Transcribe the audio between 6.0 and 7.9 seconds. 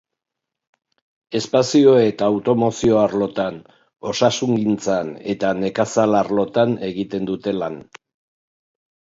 arlotan egiten dute lan.